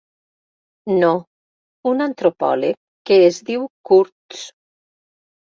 No, 1.03 1.11
un 1.91 2.01
antropòleg 2.07 2.79
que 3.11 3.21
es 3.27 3.39
diu 3.51 3.69
Kurtz. 3.91 4.45